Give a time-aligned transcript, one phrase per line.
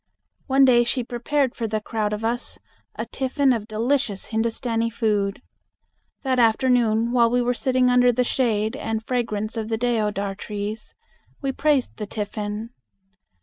[0.47, 2.57] One day she prepared for the crowd of us
[2.95, 5.43] a tiffin of delicious Hindustani food.
[6.23, 10.95] That afternoon while we were sitting under the shade and fragrance of the deodar trees,
[11.43, 12.71] we praised the tiffin.